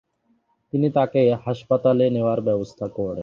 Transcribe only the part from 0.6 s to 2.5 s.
তিনি তাঁকে হাসপাতালে নেওয়ার